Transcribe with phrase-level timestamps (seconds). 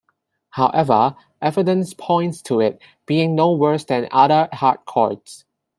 [0.49, 5.45] However, evidence points to it being no worse than other hard courts.